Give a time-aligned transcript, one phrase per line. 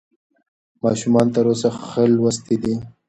[0.83, 2.73] ماشومان تر اوسه ښه لوستي دي.